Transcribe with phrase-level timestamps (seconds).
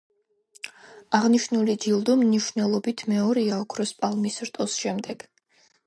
[1.17, 5.29] აღნიშნული ჯილდო მნიშვნელობით მეორეა ოქროს პალმის რტოს შემდეგ.